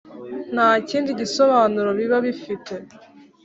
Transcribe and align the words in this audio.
nta 0.53 0.69
kindi 0.89 1.09
gisobanuro 1.19 1.89
biba 1.97 2.17
bifite 2.25 2.73